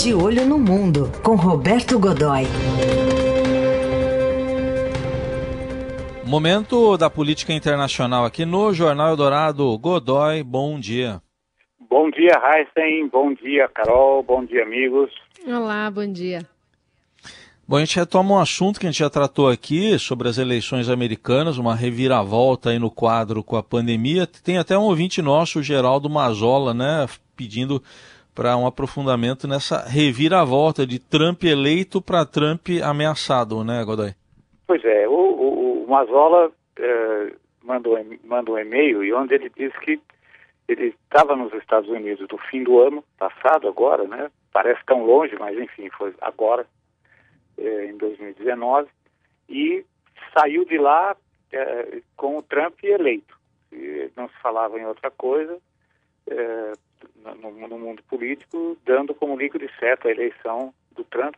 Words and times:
De 0.00 0.14
Olho 0.14 0.46
no 0.46 0.60
Mundo, 0.60 1.10
com 1.24 1.34
Roberto 1.34 1.98
Godoy. 1.98 2.44
Momento 6.24 6.96
da 6.96 7.10
política 7.10 7.52
internacional 7.52 8.24
aqui 8.24 8.46
no 8.46 8.72
Jornal 8.72 9.08
Eldorado. 9.08 9.76
Godoy, 9.76 10.44
bom 10.44 10.78
dia. 10.78 11.20
Bom 11.90 12.10
dia, 12.10 12.30
Heisen. 12.30 13.08
Bom 13.08 13.34
dia, 13.34 13.68
Carol. 13.74 14.22
Bom 14.22 14.44
dia, 14.44 14.62
amigos. 14.62 15.10
Olá, 15.44 15.90
bom 15.90 16.06
dia. 16.06 16.46
Bom, 17.66 17.76
a 17.76 17.80
gente 17.80 17.96
retoma 17.96 18.36
um 18.36 18.38
assunto 18.38 18.78
que 18.78 18.86
a 18.86 18.90
gente 18.90 19.00
já 19.00 19.10
tratou 19.10 19.48
aqui 19.48 19.98
sobre 19.98 20.28
as 20.28 20.38
eleições 20.38 20.88
americanas, 20.88 21.58
uma 21.58 21.74
reviravolta 21.74 22.70
aí 22.70 22.78
no 22.78 22.90
quadro 22.90 23.42
com 23.42 23.56
a 23.56 23.64
pandemia. 23.64 24.28
Tem 24.28 24.58
até 24.58 24.78
um 24.78 24.82
ouvinte 24.82 25.20
nosso, 25.20 25.58
o 25.58 25.62
Geraldo 25.62 26.08
Mazola, 26.08 26.72
né, 26.72 27.04
pedindo 27.36 27.82
para 28.38 28.56
um 28.56 28.68
aprofundamento 28.68 29.48
nessa 29.48 29.84
reviravolta 29.84 30.86
de 30.86 31.00
Trump 31.00 31.42
eleito 31.42 32.00
para 32.00 32.24
Trump 32.24 32.68
ameaçado, 32.84 33.64
né, 33.64 33.82
Godoy? 33.84 34.14
Pois 34.64 34.84
é, 34.84 35.08
o, 35.08 35.12
o, 35.12 35.82
o 35.82 35.90
Mazola 35.90 36.52
é, 36.78 37.32
mandou, 37.64 37.98
mandou 38.22 38.54
um 38.54 38.58
e-mail 38.60 39.02
e 39.02 39.12
onde 39.12 39.34
ele 39.34 39.50
disse 39.50 39.76
que 39.80 40.00
ele 40.68 40.94
estava 41.04 41.34
nos 41.34 41.52
Estados 41.54 41.90
Unidos 41.90 42.28
do 42.28 42.38
fim 42.38 42.62
do 42.62 42.78
ano 42.78 43.02
passado, 43.18 43.66
agora, 43.66 44.04
né? 44.04 44.30
Parece 44.52 44.84
tão 44.86 45.04
longe, 45.04 45.34
mas 45.36 45.58
enfim, 45.58 45.90
foi 45.90 46.14
agora, 46.20 46.64
é, 47.58 47.86
em 47.86 47.96
2019, 47.96 48.86
e 49.48 49.84
saiu 50.32 50.64
de 50.64 50.78
lá 50.78 51.16
é, 51.50 52.02
com 52.16 52.38
o 52.38 52.42
Trump 52.42 52.84
eleito. 52.84 53.36
E 53.72 54.12
não 54.16 54.28
se 54.28 54.38
falava 54.40 54.78
em 54.78 54.86
outra 54.86 55.10
coisa, 55.10 55.58
no, 57.24 57.68
no, 57.68 57.78
mundo 57.78 58.02
político, 58.04 58.76
dando 58.84 59.14
como 59.14 59.36
líquido 59.36 59.68
certo 59.78 60.08
a 60.08 60.10
eleição 60.10 60.72
do 60.92 61.04
Trump 61.04 61.34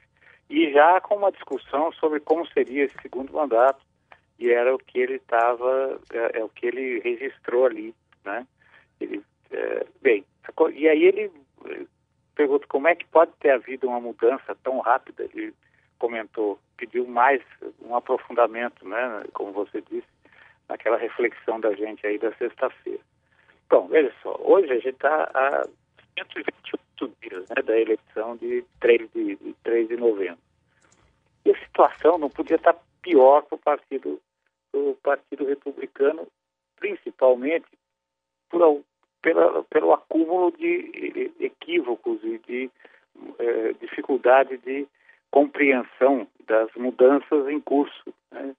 e 0.49 0.73
já 0.73 1.01
com 1.01 1.17
uma 1.17 1.33
discussão 1.33 1.93
sobre 1.93 2.21
como 2.21 2.47
seria 2.49 2.85
esse 2.85 2.97
segundo 3.01 3.33
mandato 3.33 3.81
e 4.39 4.51
era 4.51 4.75
o 4.75 4.79
que 4.79 4.99
ele 4.99 5.17
estava 5.17 6.01
é, 6.13 6.41
é, 6.41 6.45
o 6.45 6.49
que 6.49 6.67
ele 6.67 7.01
registrou 7.01 7.67
ali, 7.67 7.95
né? 8.25 8.47
Ele, 9.01 9.23
é, 9.51 9.87
bem, 10.01 10.25
e 10.75 10.89
aí 10.89 11.05
ele 11.05 11.31
é, 11.67 11.85
pergunta 12.35 12.67
como 12.67 12.89
é 12.89 12.95
que 12.95 13.07
pode 13.07 13.33
ter 13.39 13.51
havido 13.51 13.87
uma 13.87 14.01
mudança 14.01 14.57
tão 14.63 14.81
rápida. 14.81 15.25
Ele 15.25 15.55
comentou, 15.99 16.59
pediu 16.79 17.07
mais 17.07 17.43
um 17.83 17.95
aprofundamento, 17.95 18.89
né? 18.89 19.25
Como 19.35 19.53
você 19.53 19.83
disse, 19.83 20.09
naquela 20.69 20.97
reflexão 20.97 21.61
da 21.61 21.75
gente 21.75 22.07
aí 22.07 22.19
da 22.19 22.33
sexta-feira. 22.37 23.01
Bom, 23.71 23.87
veja 23.87 24.13
só, 24.21 24.37
hoje 24.41 24.73
a 24.73 24.75
gente 24.75 24.89
está 24.89 25.31
a 25.33 25.65
128 26.19 27.17
dias 27.23 27.49
né, 27.51 27.63
da 27.63 27.79
eleição 27.79 28.37
de 28.37 28.65
3 28.81 29.09
de, 29.13 29.37
de 29.37 29.55
3 29.63 29.89
de 29.89 29.97
novembro. 29.97 30.41
E 31.45 31.53
a 31.53 31.59
situação 31.61 32.19
não 32.19 32.29
podia 32.29 32.57
estar 32.57 32.77
pior 33.01 33.43
para 33.43 33.55
o 33.55 33.59
partido, 33.59 34.21
partido 35.05 35.47
republicano, 35.47 36.27
principalmente 36.81 37.67
por, 38.49 38.83
pela, 39.23 39.63
pelo 39.63 39.93
acúmulo 39.93 40.51
de 40.51 41.31
equívocos 41.39 42.19
e 42.25 42.39
de 42.39 42.71
eh, 43.39 43.73
dificuldade 43.81 44.59
de 44.59 44.85
compreensão 45.31 46.27
das 46.45 46.75
mudanças 46.75 47.49
em 47.49 47.61
curso 47.61 48.13
né, 48.33 48.53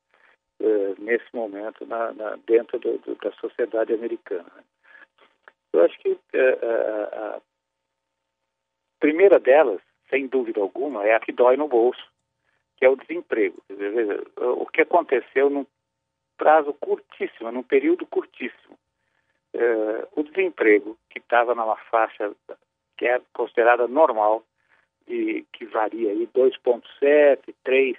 eh, 0.62 0.96
nesse 1.00 1.28
momento 1.34 1.86
na, 1.86 2.14
na, 2.14 2.38
dentro 2.48 2.80
do, 2.80 2.98
do, 3.00 3.16
da 3.16 3.32
sociedade 3.34 3.94
americana. 3.94 4.50
Eu 5.74 5.84
acho 5.86 5.98
que 6.00 6.18
é, 6.34 6.50
a 7.14 7.42
primeira 9.00 9.40
delas, 9.40 9.82
sem 10.10 10.28
dúvida 10.28 10.60
alguma, 10.60 11.06
é 11.06 11.16
a 11.16 11.20
que 11.20 11.32
dói 11.32 11.56
no 11.58 11.68
bolso, 11.68 12.06
que 12.78 12.86
é 12.86 12.90
o 12.90 12.96
desemprego. 12.96 13.64
O 14.38 14.66
que 14.66 14.82
aconteceu 14.82 15.50
num 15.50 15.66
prazo 16.38 16.74
curtíssimo, 16.74 17.52
num 17.52 17.64
período 17.64 18.06
curtíssimo. 18.06 18.78
É, 19.54 20.08
o 20.16 20.24
desemprego, 20.24 20.98
que 21.10 21.20
estava 21.20 21.54
numa 21.54 21.76
faixa 21.76 22.34
que 22.98 23.06
é 23.06 23.22
considerada 23.34 23.88
normal, 23.88 24.44
e 25.08 25.46
que 25.54 25.66
varia 25.66 26.12
aí 26.12 26.28
2,7%, 26.28 27.54
3%, 27.66 27.98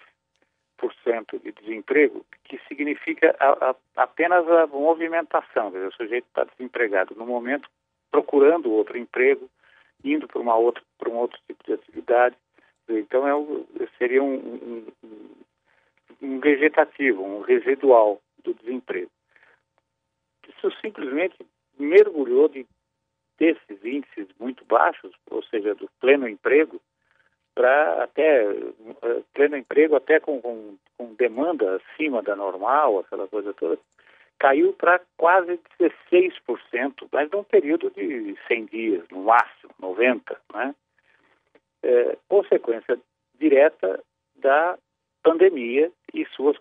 de 1.43 1.53
desemprego, 1.53 2.25
que 2.44 2.59
significa 2.69 3.34
a, 3.38 3.70
a, 3.70 3.76
apenas 3.97 4.47
a 4.48 4.66
movimentação, 4.66 5.70
dizer, 5.70 5.87
o 5.87 5.93
sujeito 5.93 6.26
está 6.26 6.44
desempregado 6.44 7.15
no 7.15 7.26
momento, 7.26 7.69
procurando 8.10 8.72
outro 8.72 8.98
emprego, 8.98 9.48
indo 10.04 10.26
para 10.26 10.41
uma 10.41 10.56
outra 10.56 10.82
para 10.98 11.10
um 11.10 11.16
outro 11.16 11.38
tipo 11.47 11.62
de 11.65 11.72
atividade. 11.75 12.37
Então 12.88 13.26
é 13.26 13.87
seria 13.98 14.22
um, 14.22 14.34
um, 14.34 14.87
um 16.20 16.41
vegetativo, 16.41 17.22
um 17.22 17.41
residual 17.41 18.20
do 18.43 18.54
desemprego. 18.54 19.10
Isso 20.49 20.70
simplesmente 20.81 21.37
mergulhou 21.78 22.49
de 22.49 22.66
desses 23.38 23.84
índices 23.84 24.28
muito 24.38 24.64
baixos, 24.64 25.12
ou 25.31 25.43
seja, 25.44 25.75
do 25.75 25.88
pleno 26.00 26.28
emprego, 26.28 26.81
para 27.54 28.04
até 28.04 28.48
uh, 28.48 29.24
pleno 29.34 29.56
emprego 29.56 29.96
até 29.96 30.20
com, 30.20 30.40
com, 30.40 30.76
com, 30.96 31.14
demanda 31.14 31.76
acima 31.76 32.22
da 32.22 32.34
normal, 32.34 33.00
aquela 33.00 33.28
coisa 33.28 33.52
toda, 33.54 33.78
caiu 34.38 34.72
para 34.72 35.00
quase 35.16 35.60
16%, 35.80 37.08
mas 37.12 37.30
num 37.30 37.44
período 37.44 37.90
de 37.90 38.36
100 38.48 38.64
dias, 38.66 39.04
no 39.10 39.24
máximo, 39.24 39.72
90, 39.78 40.40
né? 40.54 40.74
É, 41.84 42.16
consequência 42.28 42.98
direta 43.38 44.00
da 44.36 44.78
pandemia 45.22 45.90
e 46.14 46.24
suas 46.26 46.56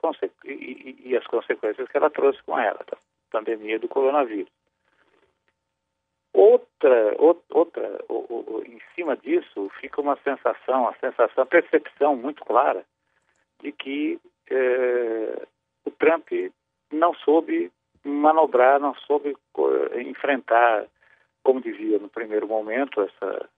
e, 0.46 0.96
e, 1.06 1.18
as 1.18 1.26
consequências 1.28 1.88
que 1.88 1.98
ela 1.98 2.10
trouxe 2.10 2.42
com 2.44 2.58
ela, 2.58 2.80
da 2.90 2.98
pandemia 3.32 3.80
do 3.80 3.88
coronavírus. 3.88 4.52
Outra, 6.34 7.16
outra, 7.50 8.00
em 8.66 8.80
cima 8.96 9.18
disso, 9.18 9.70
fica 9.80 10.00
uma 10.00 10.18
sensação, 10.24 10.88
a 10.88 10.94
sensação, 10.94 11.44
a 11.44 11.46
percepção 11.46 12.16
muito 12.16 12.44
clara 12.46 12.86
de 13.62 13.72
que 13.72 14.20
é, 14.50 15.48
o 15.86 15.92
Trump 15.92 16.30
não 16.92 17.14
soube 17.16 17.72
manobrar, 18.04 18.80
não 18.80 18.96
soube 18.96 19.36
enfrentar 20.06 20.86
como 21.44 21.62
devia 21.62 22.00
no 22.00 22.10
primeiro 22.10 22.48
momento 22.48 23.02
essa 23.02 23.50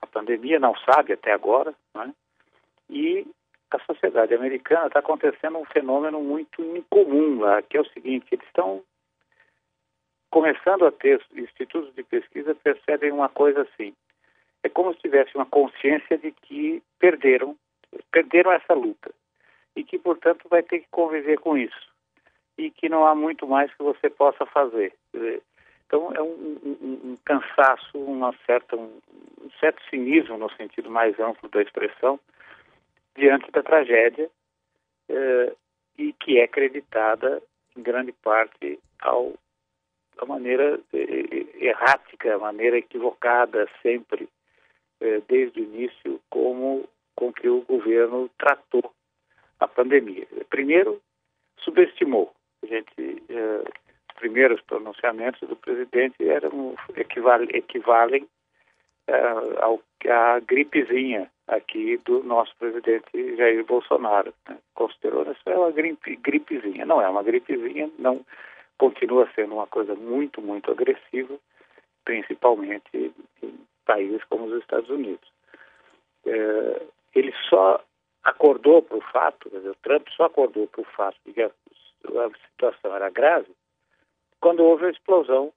a 0.00 0.06
pandemia, 0.06 0.58
não 0.58 0.74
sabe 0.78 1.12
até 1.12 1.32
agora, 1.32 1.74
né? 1.94 2.14
e 2.88 3.26
a 3.70 3.78
sociedade 3.80 4.34
americana 4.34 4.86
está 4.86 4.98
acontecendo 4.98 5.58
um 5.58 5.64
fenômeno 5.64 6.20
muito 6.20 6.62
incomum 6.76 7.40
lá, 7.40 7.62
que 7.62 7.76
é 7.76 7.80
o 7.80 7.88
seguinte, 7.90 8.26
eles 8.32 8.46
estão 8.46 8.82
começando 10.30 10.86
a 10.86 10.92
ter 10.92 11.20
institutos 11.34 11.94
de 11.94 12.02
pesquisa 12.02 12.54
percebem 12.54 13.12
uma 13.12 13.28
coisa 13.28 13.62
assim. 13.62 13.94
É 14.62 14.68
como 14.68 14.92
se 14.94 15.00
tivesse 15.00 15.34
uma 15.34 15.46
consciência 15.46 16.16
de 16.18 16.32
que 16.32 16.82
perderam, 16.98 17.56
perderam 18.12 18.52
essa 18.52 18.74
luta 18.74 19.10
e 19.74 19.84
que, 19.84 19.98
portanto, 19.98 20.48
vai 20.48 20.62
ter 20.62 20.80
que 20.80 20.88
conviver 20.90 21.38
com 21.38 21.56
isso 21.56 21.90
e 22.56 22.70
que 22.70 22.88
não 22.88 23.06
há 23.06 23.14
muito 23.14 23.46
mais 23.46 23.72
que 23.74 23.82
você 23.82 24.10
possa 24.10 24.44
fazer. 24.46 24.92
Então 25.86 26.12
é 26.12 26.22
um, 26.22 26.58
um, 26.62 27.00
um 27.04 27.18
cansaço, 27.24 27.98
uma 27.98 28.34
certa, 28.46 28.76
um, 28.76 29.00
um, 29.42 29.50
certo 29.58 29.82
cinismo 29.88 30.36
no 30.36 30.50
sentido 30.52 30.90
mais 30.90 31.18
amplo 31.18 31.48
da 31.48 31.62
expressão 31.62 32.20
diante 33.16 33.50
da 33.50 33.62
tragédia 33.62 34.30
eh, 35.08 35.52
e 35.98 36.12
que 36.12 36.38
é 36.38 36.44
acreditada 36.44 37.42
em 37.76 37.82
grande 37.82 38.12
parte 38.12 38.78
ao 39.00 39.34
a 40.20 40.26
maneira 40.26 40.78
eh, 40.92 41.46
errática, 41.58 42.34
a 42.34 42.38
maneira 42.38 42.76
equivocada 42.76 43.66
sempre, 43.82 44.28
eh, 45.00 45.22
desde 45.26 45.60
o 45.60 45.64
início, 45.64 46.20
como 46.28 46.86
com 47.16 47.32
que 47.32 47.48
o 47.48 47.62
governo 47.62 48.30
tratou 48.38 48.92
a 49.58 49.66
pandemia. 49.66 50.26
Primeiro, 50.48 51.00
subestimou. 51.58 52.32
A 52.62 52.66
gente, 52.66 53.22
eh, 53.28 53.64
os 54.10 54.16
primeiros 54.16 54.60
pronunciamentos 54.62 55.48
do 55.48 55.56
presidente 55.56 56.16
eram 56.28 56.74
equivalem, 56.96 57.48
equivalem 57.54 58.28
ao, 59.60 59.80
à 60.08 60.38
gripezinha 60.38 61.28
aqui 61.48 61.96
do 62.04 62.22
nosso 62.22 62.54
presidente 62.56 63.36
Jair 63.36 63.64
Bolsonaro. 63.64 64.32
Né? 64.48 64.56
Considerou 64.74 65.22
isso 65.22 65.40
é 65.46 65.56
uma 65.56 65.72
gripe, 65.72 66.14
gripezinha. 66.16 66.86
Não 66.86 67.02
é 67.02 67.08
uma 67.08 67.22
gripezinha, 67.22 67.90
não 67.98 68.24
continua 68.80 69.28
sendo 69.34 69.56
uma 69.56 69.66
coisa 69.66 69.94
muito, 69.94 70.40
muito 70.40 70.70
agressiva, 70.70 71.36
principalmente 72.02 73.12
em 73.42 73.60
países 73.84 74.24
como 74.24 74.46
os 74.46 74.58
Estados 74.62 74.88
Unidos. 74.88 75.30
É, 76.24 76.82
ele 77.14 77.34
só 77.50 77.84
acordou 78.24 78.80
para 78.80 78.96
o 78.96 79.02
fato, 79.02 79.50
dizer, 79.50 79.68
o 79.68 79.74
Trump 79.82 80.08
só 80.16 80.24
acordou 80.24 80.66
para 80.66 80.80
o 80.80 80.84
fato 80.96 81.18
de 81.26 81.34
que 81.34 81.42
a, 81.42 81.48
a, 81.48 82.30
situação 82.48 82.96
era 82.96 83.10
grave 83.10 83.50
quando 84.40 84.64
houve 84.64 84.86
a 84.86 84.90
explosão 84.90 85.52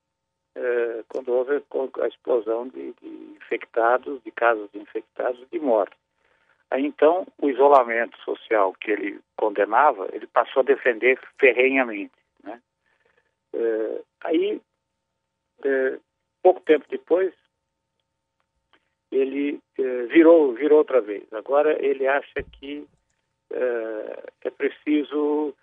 uh, 0.58 1.06
quando 1.08 1.34
houve 1.34 1.64
a 2.02 2.08
explosão 2.08 2.68
de, 2.68 2.94
de, 3.02 3.08
infectados, 3.38 4.22
de 4.24 4.32
casos 4.32 4.70
de 4.74 4.80
infectados, 4.80 5.40
de 5.50 5.60
morte. 5.60 5.96
Aí 6.70 6.86
então 6.86 7.26
o 7.42 7.50
isolamento 7.50 8.18
social 8.20 8.74
que 8.82 8.92
ele 8.92 9.22
condenava, 9.38 10.10
ele 10.12 10.28
passou 10.28 10.60
a 10.60 10.66
defender 10.66 11.18
ferrenhamente. 11.40 12.23
Uh, 13.54 14.04
aí, 14.22 14.62
uh, 15.60 16.02
pouco 16.42 16.62
tempo 16.62 16.86
depois, 16.90 17.34
ele 19.12 19.60
virou, 20.10 20.54
virou 20.54 20.80
outra 20.80 21.00
vez. 21.00 21.32
Agora 21.34 21.78
ele 21.86 22.08
acha 22.08 22.42
que 22.52 22.88
é 24.42 24.50
preciso 24.50 25.54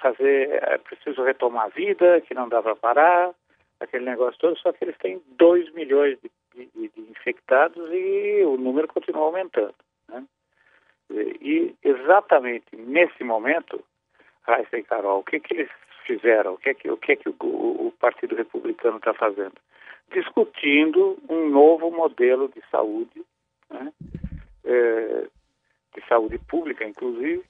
fazer, 0.00 0.62
é 0.62 0.78
preciso 0.78 1.24
retomar 1.24 1.66
a 1.66 1.70
vida, 1.70 2.20
que 2.20 2.32
não 2.32 2.48
dá 2.48 2.62
para 2.62 2.76
parar, 2.76 3.34
aquele 3.82 4.04
negócio 4.04 4.38
todo, 4.38 4.56
só 4.58 4.72
que 4.72 4.84
eles 4.84 4.96
têm 4.98 5.20
2 5.36 5.72
milhões 5.74 6.18
de, 6.20 6.30
de, 6.54 6.88
de, 6.88 7.00
infectados 7.10 7.90
e 7.92 8.42
o 8.44 8.56
número 8.56 8.88
continua 8.88 9.24
aumentando. 9.24 9.74
Né? 10.08 10.24
E 11.10 11.74
exatamente 11.82 12.74
nesse 12.76 13.22
momento, 13.24 13.82
Raíssa 14.42 14.78
e 14.78 14.84
Carol, 14.84 15.20
o 15.20 15.24
que, 15.24 15.40
que 15.40 15.54
eles 15.54 15.70
fizeram? 16.02 16.54
O 16.54 16.58
que 16.58 16.70
é 16.70 16.74
que 16.74 16.90
o, 16.90 16.96
que 16.96 17.12
é 17.12 17.16
que 17.16 17.28
o, 17.28 17.34
o 17.40 17.92
Partido 17.98 18.34
Republicano 18.34 18.98
está 18.98 19.14
fazendo? 19.14 19.54
Discutindo 20.12 21.18
um 21.28 21.48
novo 21.48 21.90
modelo 21.90 22.48
de 22.48 22.62
saúde, 22.70 23.24
né? 23.70 23.92
é, 24.64 25.26
de 25.94 26.06
saúde 26.08 26.38
pública, 26.38 26.84
inclusive, 26.84 27.42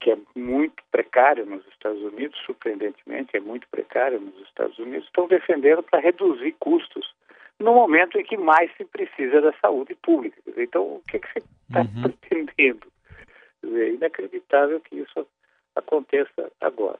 que 0.00 0.10
é 0.10 0.18
muito 0.34 0.82
precária 0.90 1.44
nos 1.44 1.66
Estados 1.68 2.00
Unidos, 2.02 2.38
surpreendentemente, 2.44 3.36
é 3.36 3.40
muito 3.40 3.66
precária 3.68 4.18
nos 4.18 4.38
Estados 4.42 4.78
Unidos, 4.78 5.06
estão 5.06 5.26
defendendo 5.26 5.82
para 5.82 6.00
reduzir 6.00 6.52
custos 6.60 7.12
no 7.58 7.74
momento 7.74 8.18
em 8.18 8.24
que 8.24 8.36
mais 8.36 8.70
se 8.76 8.84
precisa 8.84 9.40
da 9.40 9.52
saúde 9.54 9.94
pública. 9.96 10.40
Então, 10.56 10.82
o 10.82 11.02
que, 11.08 11.16
é 11.16 11.20
que 11.20 11.32
você 11.32 11.38
está 11.38 11.80
uhum. 11.80 12.12
pretendendo? 12.20 12.86
É 13.64 13.90
inacreditável 13.90 14.80
que 14.80 14.96
isso 14.96 15.26
aconteça 15.74 16.52
agora. 16.60 16.98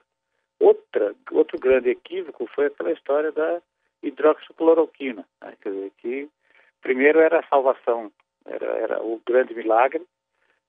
Outra, 0.60 1.14
outro 1.30 1.58
grande 1.58 1.90
equívoco 1.90 2.46
foi 2.54 2.66
aquela 2.66 2.92
história 2.92 3.30
da 3.30 3.62
hidroxicloroquina, 4.02 5.26
né? 5.40 5.56
quer 5.60 5.70
dizer, 5.70 5.92
que 5.98 6.28
primeiro 6.80 7.20
era 7.20 7.40
a 7.40 7.48
salvação, 7.48 8.12
era, 8.44 8.66
era 8.66 9.02
o 9.02 9.20
grande 9.26 9.54
milagre, 9.54 10.04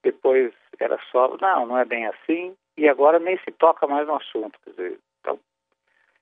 depois 0.04 0.54
era 0.80 1.00
só, 1.12 1.36
não, 1.42 1.66
não 1.66 1.78
é 1.78 1.86
bem 1.86 2.06
assim, 2.08 2.56
e 2.78 2.88
agora 2.88 3.20
nem 3.20 3.38
se 3.40 3.52
toca 3.52 3.86
mais 3.88 4.08
no 4.08 4.16
assunto. 4.16 4.60
Quer 4.64 4.70
dizer, 4.72 5.00
então, 5.20 5.40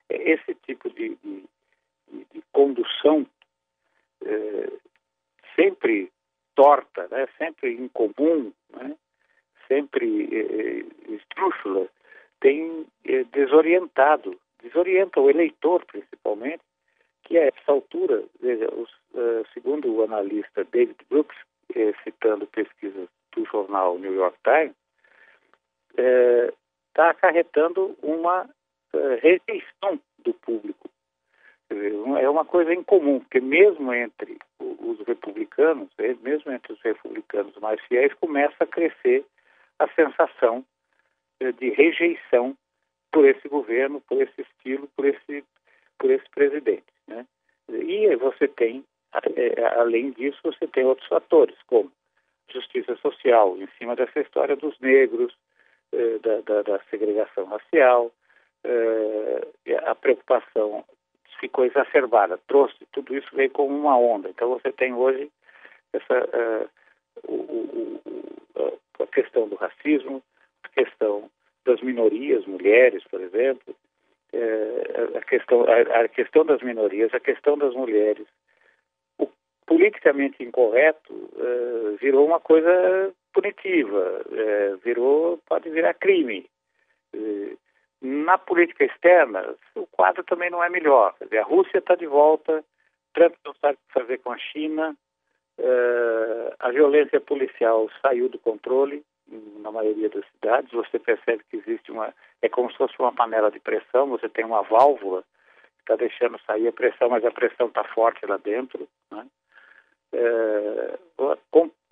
esse 0.10 0.56
tipo 0.66 0.90
de, 0.90 1.16
de, 1.16 1.44
de 2.34 2.44
condução 2.52 3.26
é, 4.26 4.72
sempre 5.56 6.12
torta, 6.56 7.08
né, 7.10 7.28
sempre 7.38 7.74
incomum, 7.74 8.52
né, 8.72 8.96
sempre 9.68 10.28
é, 10.34 11.14
esdrúxula, 11.14 11.88
tem 12.40 12.86
é, 13.06 13.24
desorientado, 13.26 14.38
desorienta 14.62 15.20
o 15.20 15.30
eleitor 15.30 15.86
principalmente, 15.86 16.62
que 17.24 17.38
a 17.38 17.46
essa 17.46 17.72
altura, 17.72 18.24
veja, 18.42 18.74
os, 18.74 18.90
uh, 19.14 19.46
segundo 19.54 19.94
o 19.94 20.04
analista 20.04 20.64
David 20.72 20.98
Brooks, 21.10 21.38
eh, 21.76 21.94
citando 22.04 22.48
pesquisas 22.48 23.10
do 23.36 23.46
jornal 23.46 24.00
New 24.00 24.14
York 24.14 24.38
Times, 24.44 24.76
está 26.88 27.10
acarretando 27.10 27.98
uma 28.02 28.50
rejeição 29.22 30.00
do 30.20 30.34
público. 30.36 30.90
é 31.70 32.30
uma 32.30 32.46
coisa 32.46 32.74
incomum, 32.74 33.20
porque 33.20 33.42
mesmo 33.42 33.94
entre 33.94 34.38
os 34.60 35.00
republicanos, 35.06 35.90
mesmo 36.22 36.52
entre 36.52 36.72
os 36.72 36.82
republicanos 36.82 37.58
mais 37.58 37.82
fiéis, 37.82 38.14
começa 38.14 38.64
a 38.64 38.68
crescer 38.68 39.26
a 39.80 39.88
sensação 39.90 40.64
de 41.40 41.70
rejeição 41.70 42.56
por 43.12 43.26
esse 43.26 43.48
governo, 43.48 44.02
por 44.02 44.22
esse 44.22 44.42
estilo, 44.42 44.90
por 44.96 45.06
esse, 45.06 45.44
por 45.98 46.10
esse 46.10 46.30
presidente. 46.30 46.86
Né? 47.08 47.26
E 47.70 48.16
você 48.16 48.48
tem, 48.48 48.84
além 49.76 50.12
disso, 50.12 50.40
você 50.44 50.68
tem 50.68 50.86
outros 50.86 51.08
fatores, 51.08 51.56
como 51.68 51.92
justiça 52.50 52.96
social, 52.98 53.58
em 53.58 53.68
cima 53.78 53.96
dessa 53.96 54.20
história 54.20 54.56
dos 54.56 54.78
negros, 54.80 55.36
eh, 55.92 56.20
da, 56.20 56.42
da, 56.42 56.62
da, 56.64 56.80
segregação 56.90 57.46
racial, 57.46 58.12
eh, 58.64 59.48
a 59.86 59.96
preocupação 59.96 60.84
ficou 61.40 61.66
exacerbada, 61.66 62.40
trouxe, 62.48 62.86
tudo 62.92 63.16
isso 63.16 63.36
veio 63.36 63.52
como 63.52 63.76
uma 63.76 63.98
onda. 63.98 64.30
Então 64.30 64.50
você 64.50 64.72
tem 64.72 64.94
hoje 64.94 65.30
essa, 65.94 66.30
eh, 66.34 66.68
a 69.00 69.08
questão 69.08 69.48
do 69.48 69.56
racismo, 69.56 70.24
a 70.64 70.70
questão 70.70 71.30
das 71.66 71.82
minorias, 71.82 72.46
mulheres, 72.46 73.04
por 73.10 73.22
exemplo, 73.22 73.76
a, 75.16 75.22
questão, 75.22 75.64
a, 75.64 76.02
a 76.02 76.08
questão 76.08 76.46
das 76.46 76.62
minorias, 76.62 77.14
a 77.14 77.20
questão 77.20 77.58
das 77.58 77.74
mulheres, 77.74 78.28
politicamente 79.68 80.42
incorreto 80.42 81.14
uh, 81.14 81.98
virou 82.00 82.26
uma 82.26 82.40
coisa 82.40 83.14
punitiva, 83.34 84.22
uh, 84.26 84.78
virou 84.78 85.38
pode 85.46 85.70
virar 85.70 85.94
crime. 85.94 86.50
Uh, 87.14 87.58
na 88.02 88.38
política 88.38 88.86
externa, 88.86 89.56
o 89.76 89.86
quadro 89.88 90.24
também 90.24 90.50
não 90.50 90.64
é 90.64 90.70
melhor. 90.70 91.14
Dizer, 91.22 91.40
a 91.40 91.44
Rússia 91.44 91.80
está 91.80 91.96
de 91.96 92.08
volta, 92.08 92.64
Trump 93.14 93.34
não 93.46 93.54
sabe 93.56 93.74
o 93.74 93.88
que 93.88 94.00
fazer 94.00 94.18
com 94.20 94.32
a 94.32 94.38
China, 94.38 94.96
a 96.60 96.70
violência 96.70 97.20
policial 97.20 97.90
saiu 98.04 98.30
do 98.30 98.38
controle 98.38 99.04
na 99.30 99.72
maioria 99.72 100.10
das 100.10 100.26
cidades. 100.32 100.72
Você 100.72 101.00
percebe 101.00 101.44
que 101.50 101.58
existe 101.58 101.92
uma. 101.92 102.14
É 102.42 102.50
como 102.50 102.72
se 102.72 102.78
fosse 102.78 102.96
uma 103.00 103.14
panela 103.14 103.52
de 103.52 103.60
pressão, 103.60 104.08
você 104.08 104.30
tem 104.30 104.46
uma 104.46 104.62
válvula 104.64 105.22
que 105.22 105.82
está 105.82 105.96
deixando 105.96 106.40
sair 106.46 106.68
a 106.68 106.74
pressão, 106.74 107.10
mas 107.10 107.24
a 107.26 107.32
pressão 107.32 107.68
está 107.68 107.84
forte 107.84 108.26
lá 108.26 108.38
dentro. 108.38 108.88
Né? 109.12 109.26
é, 110.14 111.00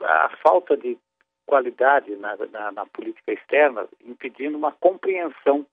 a 0.02 0.30
falta 0.42 0.78
de 0.78 0.98
qualidade 1.46 2.16
na, 2.16 2.36
na, 2.52 2.72
na, 2.72 2.86
política 2.88 3.34
externa, 3.34 3.88
impedindo 4.04 4.58
uma 4.58 4.72
compreensão 4.72 5.66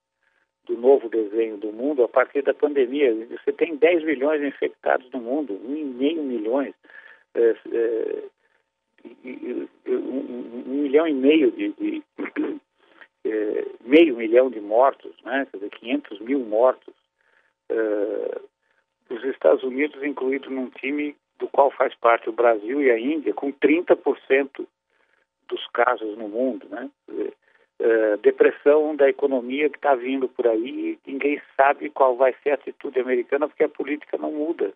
do 0.65 0.77
novo 0.77 1.09
desenho 1.09 1.57
do 1.57 1.71
mundo 1.71 2.03
a 2.03 2.07
partir 2.07 2.41
da 2.43 2.53
pandemia. 2.53 3.13
Você 3.43 3.51
tem 3.51 3.75
10 3.75 4.03
milhões 4.03 4.39
de 4.39 4.47
infectados 4.47 5.09
no 5.11 5.19
mundo, 5.19 5.53
1,5 5.53 6.21
milhões, 6.21 6.73
é, 7.35 7.55
é, 7.71 8.23
um, 9.87 10.63
milhão 10.65 11.07
e 11.07 11.13
meio 11.13 11.51
de, 11.51 11.73
de 11.73 12.03
é, 13.25 13.65
meio 13.85 14.15
milhão 14.15 14.49
de 14.49 14.59
mortos, 14.59 15.13
né? 15.23 15.47
quer 15.51 15.57
dizer, 15.57 15.69
500 15.69 16.19
mil 16.19 16.39
mortos. 16.39 16.93
É, 17.69 18.41
os 19.09 19.23
Estados 19.25 19.63
Unidos 19.63 20.03
incluídos 20.03 20.49
num 20.49 20.69
time 20.69 21.15
do 21.37 21.47
qual 21.47 21.69
faz 21.71 21.93
parte 21.95 22.29
o 22.29 22.33
Brasil 22.33 22.81
e 22.81 22.89
a 22.89 22.99
Índia, 22.99 23.33
com 23.33 23.51
30% 23.51 24.65
dos 25.49 25.67
casos 25.67 26.17
no 26.17 26.27
mundo, 26.27 26.67
né? 26.69 26.89
É, 27.79 28.17
depressão 28.17 28.95
da 28.95 29.09
economia 29.09 29.69
que 29.69 29.77
está 29.77 29.93
vindo 29.93 30.29
por 30.29 30.47
aí, 30.47 30.97
ninguém 31.05 31.41
sabe 31.57 31.89
qual 31.89 32.15
vai 32.15 32.33
ser 32.41 32.51
a 32.51 32.53
atitude 32.53 32.99
americana, 32.99 33.47
porque 33.47 33.63
a 33.63 33.69
política 33.69 34.17
não 34.17 34.31
muda. 34.31 34.73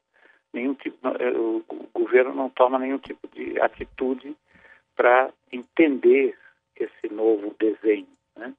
Nenhum 0.58 0.74
tipo, 0.74 0.98
o 1.08 1.88
governo 1.94 2.34
não 2.34 2.50
toma 2.50 2.80
nenhum 2.80 2.98
tipo 2.98 3.28
de 3.28 3.62
atitude 3.62 4.36
para 4.96 5.32
entender 5.52 6.36
esse 6.76 7.14
novo 7.14 7.56
desenho. 7.60 8.08
Né? 8.36 8.52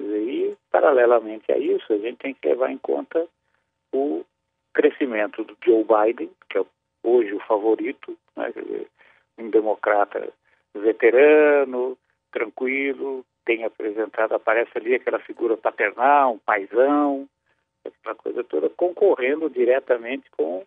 E, 0.00 0.56
paralelamente 0.72 1.52
a 1.52 1.56
isso, 1.56 1.92
a 1.92 1.98
gente 1.98 2.18
tem 2.18 2.34
que 2.34 2.48
levar 2.48 2.72
em 2.72 2.78
conta 2.78 3.28
o 3.92 4.24
crescimento 4.74 5.44
do 5.44 5.56
Joe 5.64 5.84
Biden, 5.84 6.32
que 6.48 6.58
é 6.58 6.64
hoje 7.04 7.32
o 7.32 7.40
favorito, 7.46 8.18
né, 8.36 8.52
um 9.38 9.50
democrata 9.50 10.32
veterano, 10.74 11.96
tranquilo, 12.32 13.24
tem 13.44 13.62
apresentado, 13.62 14.34
aparece 14.34 14.72
ali 14.74 14.96
aquela 14.96 15.20
figura 15.20 15.56
paternal, 15.56 16.34
um 16.34 16.38
paisão, 16.38 17.28
aquela 17.84 18.16
coisa 18.16 18.42
toda, 18.42 18.68
concorrendo 18.70 19.48
diretamente 19.48 20.28
com 20.36 20.66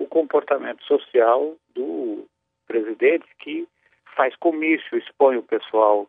o 0.00 0.06
comportamento 0.06 0.82
social 0.84 1.54
do 1.74 2.26
presidente 2.66 3.26
que 3.38 3.68
faz 4.16 4.34
comício, 4.36 4.98
expõe 4.98 5.36
o 5.36 5.42
pessoal, 5.42 6.08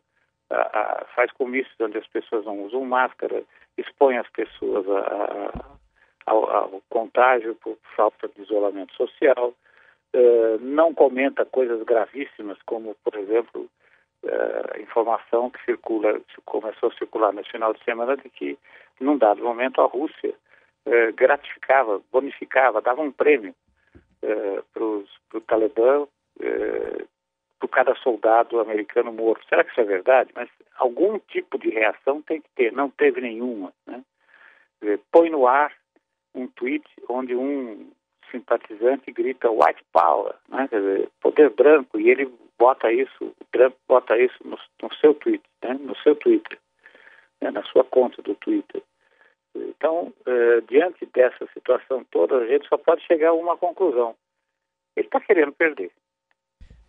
a, 0.49 0.55
a, 0.55 1.05
faz 1.13 1.31
comícios 1.33 1.75
onde 1.79 1.97
as 1.97 2.07
pessoas 2.07 2.45
não 2.45 2.63
usam 2.63 2.83
máscara, 2.85 3.43
expõe 3.77 4.17
as 4.17 4.29
pessoas 4.29 4.89
a, 4.89 5.77
ao, 6.25 6.49
ao 6.49 6.81
contágio 6.89 7.53
por 7.55 7.77
falta 7.95 8.29
de 8.29 8.41
isolamento 8.41 8.93
social, 8.95 9.53
uh, 10.15 10.57
não 10.61 10.93
comenta 10.93 11.45
coisas 11.45 11.83
gravíssimas, 11.83 12.57
como, 12.65 12.95
por 13.03 13.15
exemplo, 13.15 13.69
uh, 14.23 14.81
informação 14.81 15.49
que 15.49 15.63
circula, 15.65 16.21
começou 16.45 16.89
a 16.89 16.97
circular 16.97 17.33
no 17.33 17.43
final 17.43 17.73
de 17.73 17.83
semana 17.83 18.15
de 18.15 18.29
que, 18.29 18.57
num 19.01 19.17
dado 19.17 19.43
momento, 19.43 19.81
a 19.81 19.85
Rússia 19.85 20.33
eh, 20.85 21.11
gratificava, 21.11 22.01
bonificava, 22.11 22.81
dava 22.81 23.01
um 23.01 23.11
prêmio 23.11 23.53
eh, 24.21 24.61
para 24.73 24.83
o 24.83 25.41
Talibã 25.47 26.07
eh, 26.39 27.05
por 27.59 27.69
cada 27.69 27.95
soldado 27.95 28.59
americano 28.59 29.11
morto. 29.11 29.47
Será 29.47 29.63
que 29.63 29.71
isso 29.71 29.81
é 29.81 29.85
verdade? 29.85 30.31
Mas 30.35 30.49
algum 30.77 31.19
tipo 31.19 31.57
de 31.59 31.69
reação 31.69 32.21
tem 32.21 32.41
que 32.41 32.49
ter. 32.55 32.71
Não 32.71 32.89
teve 32.89 33.21
nenhuma. 33.21 33.71
Né? 33.85 34.03
Põe 35.11 35.29
no 35.29 35.47
ar 35.47 35.71
um 36.33 36.47
tweet 36.47 36.85
onde 37.07 37.35
um 37.35 37.91
simpatizante 38.31 39.11
grita 39.11 39.51
white 39.51 39.83
power, 39.91 40.33
né? 40.47 40.67
dizer, 40.71 41.09
poder 41.19 41.49
branco, 41.49 41.99
e 41.99 42.09
ele 42.09 42.31
bota 42.57 42.91
isso, 42.91 43.25
o 43.25 43.45
Trump 43.51 43.75
bota 43.87 44.17
isso 44.17 44.37
no, 44.45 44.57
no 44.81 44.93
seu 44.95 45.13
tweet, 45.13 45.43
né? 45.61 45.73
no 45.73 45.95
seu 45.97 46.15
Twitter, 46.15 46.57
né? 47.41 47.51
na 47.51 47.61
sua 47.63 47.83
conta 47.83 48.21
do 48.21 48.33
Twitter. 48.35 48.70
Então, 49.81 50.13
eh, 50.27 50.61
diante 50.69 51.07
dessa 51.11 51.47
situação 51.55 52.05
toda, 52.11 52.37
a 52.37 52.45
gente 52.45 52.67
só 52.69 52.77
pode 52.77 53.01
chegar 53.07 53.29
a 53.29 53.33
uma 53.33 53.57
conclusão. 53.57 54.13
Ele 54.95 55.07
está 55.07 55.19
querendo 55.19 55.51
perder. 55.53 55.89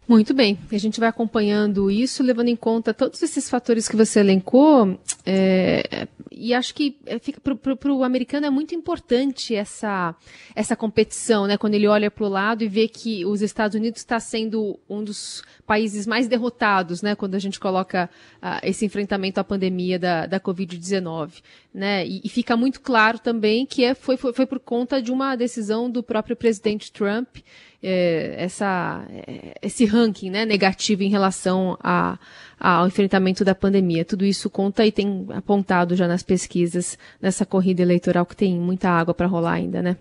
Muito 0.07 0.35
bem, 0.35 0.59
a 0.71 0.77
gente 0.77 1.01
vai 1.01 1.09
acompanhando 1.09 1.91
isso, 1.91 2.23
levando 2.23 2.49
em 2.49 2.57
conta 2.57 2.93
todos 2.93 3.23
esses 3.23 3.49
fatores 3.49 3.89
que 3.89 3.97
você 3.97 4.21
elencou, 4.21 4.99
é, 5.25 6.07
e 6.37 6.55
acho 6.55 6.75
que 6.75 6.97
é, 7.07 7.19
fica 7.19 7.41
para 7.41 7.93
o 7.93 8.05
americano 8.05 8.47
é 8.47 8.51
muito 8.51 8.75
importante 8.75 9.55
essa, 9.55 10.15
essa 10.55 10.77
competição, 10.77 11.47
né? 11.47 11.57
Quando 11.57 11.75
ele 11.75 11.87
olha 11.87 12.11
para 12.11 12.25
o 12.25 12.29
lado 12.29 12.63
e 12.65 12.69
vê 12.69 12.89
que 12.89 13.25
os 13.25 13.43
Estados 13.43 13.75
Unidos 13.75 14.01
está 14.01 14.19
sendo 14.21 14.79
um 14.89 15.03
dos 15.03 15.43
países 15.67 16.07
mais 16.07 16.29
derrotados, 16.29 17.03
né? 17.03 17.15
Quando 17.15 17.35
a 17.35 17.39
gente 17.39 17.59
coloca 17.61 18.09
uh, 18.43 18.61
esse 18.63 18.85
enfrentamento 18.85 19.39
à 19.41 19.45
pandemia 19.45 19.99
da, 19.99 20.27
da 20.27 20.41
Covid-19, 20.41 21.43
né? 21.73 22.07
E, 22.07 22.21
e, 22.25 22.29
fica 22.29 22.57
muito 22.57 22.81
claro 22.81 23.19
também 23.19 23.65
que 23.65 23.85
é, 23.85 23.95
foi, 23.95 24.17
foi, 24.17 24.33
foi 24.33 24.47
por 24.47 24.61
conta 24.61 25.01
de 25.01 25.11
uma 25.11 25.37
decisão 25.37 25.91
do 25.91 26.03
próprio 26.03 26.37
presidente 26.37 26.93
Trump 26.93 27.39
é, 27.83 28.37
essa, 28.39 29.05
é, 29.11 29.55
esse 29.61 29.85
ranking 29.85 30.31
né, 30.31 30.45
negativo 30.45 31.03
em 31.03 31.11
relação 31.11 31.77
a, 31.83 32.17
ao 32.63 32.87
enfrentamento 32.87 33.45
da 33.45 33.55
pandemia. 33.55 34.05
Tudo 34.05 34.25
isso 34.25 34.49
conta 34.49 34.87
e 34.87 34.93
tem 34.93 35.27
apontado 35.37 35.97
já 35.97 36.07
nas 36.07 36.23
pesquisas 36.23 36.97
nessa 37.21 37.45
corrida 37.45 37.83
eleitoral 37.83 38.25
que 38.25 38.37
tem 38.37 38.55
muita 38.55 38.89
água 38.89 39.13
para 39.13 39.27
rolar 39.27 39.55
ainda, 39.55 39.83
né? 39.83 39.97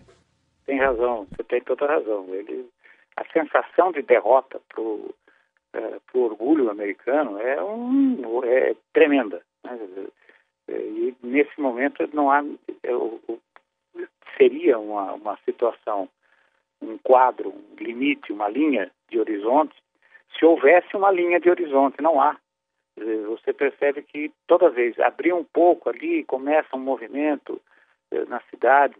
Tem 0.65 0.77
razão, 0.79 1.25
você 1.31 1.43
tem 1.43 1.61
toda 1.61 1.87
razão. 1.87 2.25
Ele, 2.33 2.69
a 3.17 3.25
sensação 3.33 3.91
de 3.91 4.03
derrota 4.03 4.61
para 4.69 4.81
o 4.81 5.13
é, 5.73 5.97
orgulho 6.13 6.69
americano 6.69 7.39
é, 7.39 7.63
um, 7.63 8.43
é 8.43 8.75
tremenda. 8.93 9.41
Né? 9.63 9.79
E 10.69 11.15
nesse 11.23 11.59
momento 11.59 12.07
não 12.13 12.29
há, 12.29 12.43
é, 12.83 14.05
seria 14.37 14.77
uma, 14.77 15.13
uma 15.13 15.37
situação 15.45 16.07
um 16.81 16.97
quadro, 16.97 17.49
um 17.49 17.83
limite, 17.83 18.33
uma 18.33 18.49
linha 18.49 18.91
de 19.09 19.19
horizonte, 19.19 19.75
se 20.37 20.45
houvesse 20.45 20.95
uma 20.95 21.11
linha 21.11 21.39
de 21.39 21.49
horizonte, 21.49 22.01
não 22.01 22.19
há. 22.19 22.37
Você 23.27 23.53
percebe 23.53 24.01
que 24.03 24.31
toda 24.47 24.69
vez 24.69 24.99
abrir 24.99 25.33
um 25.33 25.43
pouco 25.43 25.89
ali, 25.89 26.23
começa 26.23 26.75
um 26.75 26.79
movimento 26.79 27.61
eh, 28.11 28.25
nas 28.25 28.43
cidades, 28.49 28.97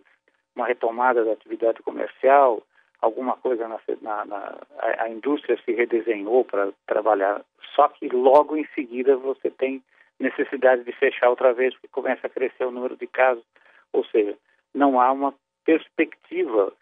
uma 0.56 0.68
retomada 0.68 1.24
da 1.24 1.34
atividade 1.34 1.82
comercial, 1.84 2.64
alguma 3.02 3.36
coisa 3.38 3.68
na, 3.68 3.80
na, 4.02 4.26
na 4.26 4.58
a, 4.80 5.04
a, 5.04 5.10
indústria 5.10 5.60
se 5.64 5.72
redesenhou 5.72 6.46
para 6.46 6.72
trabalhar. 6.86 7.44
Só 7.76 7.88
que 7.88 8.08
logo 8.10 8.56
em 8.56 8.68
seguida 8.76 9.16
você 9.18 9.50
tem 9.50 9.84
necessidade 10.20 10.84
de 10.84 10.92
fechar 10.92 11.30
outra 11.30 11.54
vez, 11.54 11.74
porque 11.74 11.88
começa 11.88 12.28
a 12.28 12.30
crescer 12.30 12.66
o 12.66 12.72
número 12.72 12.96
de 12.96 13.08
casos. 13.08 13.44
Ou 13.92 14.06
seja, 14.06 14.38
não 14.74 15.00
há 15.02 15.12
uma 15.12 15.34
perspectiva 15.66 16.74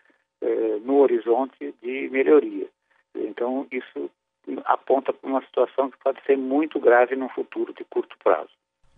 eh, 0.41 0.79
no 0.81 0.97
horizonte 0.97 1.73
de 1.81 2.09
melhoria. 2.09 2.67
Então, 3.15 3.67
isso 3.71 4.09
aponta 4.65 5.13
para 5.13 5.29
uma 5.29 5.41
situação 5.41 5.89
que 5.89 5.97
pode 6.03 6.19
ser 6.25 6.37
muito 6.37 6.79
grave 6.79 7.15
no 7.15 7.29
futuro 7.29 7.73
de 7.73 7.83
curto 7.85 8.15
prazo. 8.23 8.49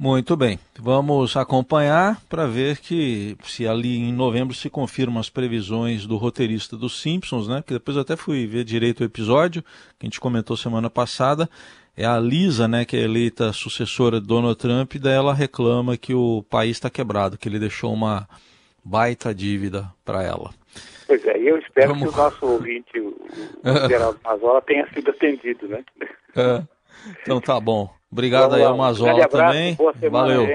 Muito 0.04 0.36
bem, 0.36 0.58
vamos 0.80 1.38
acompanhar 1.38 2.20
para 2.28 2.48
ver 2.48 2.80
que 2.80 3.38
se 3.44 3.68
ali 3.68 3.98
em 3.98 4.12
novembro 4.12 4.56
se 4.56 4.68
confirmam 4.68 5.20
as 5.20 5.30
previsões 5.30 6.08
do 6.08 6.18
roteirista 6.18 6.76
dos 6.76 7.00
Simpsons, 7.00 7.48
né? 7.48 7.62
Que 7.62 7.74
depois 7.74 7.96
eu 7.96 8.02
até 8.02 8.16
fui 8.16 8.48
ver 8.48 8.64
direito 8.64 9.02
o 9.02 9.04
episódio 9.04 9.62
que 9.62 10.04
a 10.04 10.06
gente 10.06 10.20
comentou 10.20 10.58
semana 10.58 10.90
passada. 10.90 11.48
É 11.96 12.04
a 12.04 12.18
Lisa, 12.18 12.68
né, 12.68 12.84
que 12.84 12.98
é 12.98 13.02
eleita 13.02 13.54
sucessora 13.54 14.20
de 14.20 14.26
Donald 14.26 14.58
Trump, 14.58 14.96
e 14.96 15.00
daí 15.00 15.14
ela 15.14 15.36
reclama 15.36 15.96
que 15.96 16.16
o 16.16 16.42
país 16.50 16.78
está 16.78 16.90
quebrado, 16.90 17.38
que 17.38 17.48
ele 17.48 17.60
deixou 17.60 17.94
uma 17.94 18.28
baita 18.84 19.36
dívida 19.36 19.94
para 20.04 20.24
ela. 20.24 20.52
Pois 21.08 21.26
é, 21.26 21.38
eu 21.38 21.58
espero 21.58 21.94
Vamos... 21.94 22.10
que 22.10 22.20
o 22.20 22.22
nosso 22.22 22.46
ouvinte, 22.46 23.00
o, 23.00 23.10
o 23.10 23.88
Geraldo 23.90 24.20
Mazola, 24.24 24.62
tenha 24.62 24.88
sido 24.94 25.12
atendido, 25.12 25.68
né? 25.68 25.84
É. 26.36 26.64
Então 27.22 27.42
tá 27.42 27.60
bom. 27.60 27.90
Obrigado 28.12 28.52
Vamos 28.52 28.58
aí 28.58 28.64
ao 28.64 28.78
Mazola 28.78 29.28
também. 29.28 29.78
Valeu. 30.10 30.48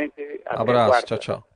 Abraço, 0.46 1.06
tchau, 1.06 1.18
tchau. 1.18 1.46